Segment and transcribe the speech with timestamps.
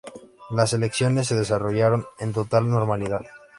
[0.49, 3.21] Las elecciones se desarrollaron en total normalidad.